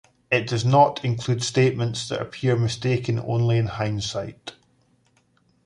[0.31, 4.55] It does not include statements that appear mistaken only in hindsight.